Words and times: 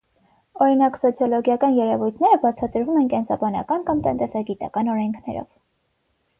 Օրինակ՝ 0.67 0.95
սոցիոլոգիական 1.01 1.75
երևույթները 1.81 2.39
բացատրվում 2.47 2.99
են 3.03 3.13
կենսաբանական 3.13 3.87
կամ 3.91 4.05
տնտեսագիտական 4.09 4.93
օրենքներով։ 4.97 5.49